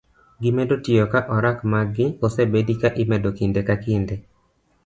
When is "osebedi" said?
2.25-2.73